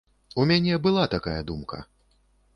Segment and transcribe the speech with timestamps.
[0.39, 1.79] У мяне была такая думка.